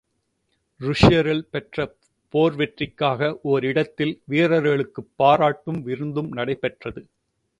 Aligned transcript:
ருஷ்யர்கள் 0.79 1.43
பெற்ற 1.51 1.95
போர் 2.33 2.55
வெற்றிக்காக 2.55 3.39
ஓரிடத்தில் 3.43 4.21
வீரர்களுக்குப் 4.25 5.11
பாராட்டும் 5.15 5.83
விருந்தும் 5.83 6.31
நடைபெற்றது. 6.31 7.03